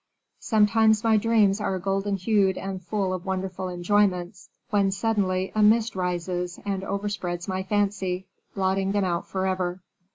Sometimes 0.39 1.03
my 1.03 1.15
dreams 1.15 1.61
are 1.61 1.77
golden 1.77 2.15
hued 2.15 2.57
and 2.57 2.81
full 2.81 3.13
of 3.13 3.23
wonderful 3.27 3.69
enjoyments, 3.69 4.49
when 4.71 4.89
suddenly 4.89 5.51
a 5.53 5.61
mist 5.61 5.95
rises 5.95 6.59
and 6.65 6.81
overspreads 6.83 7.47
my 7.47 7.61
fancy, 7.61 8.25
blotting 8.55 8.93
them 8.93 9.03
out 9.03 9.27
forever. 9.27 9.83